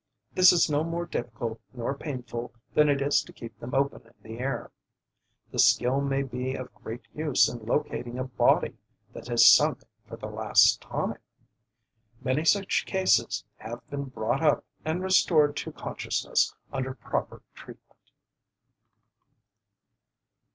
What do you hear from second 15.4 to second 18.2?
to consciousness, under proper treatment.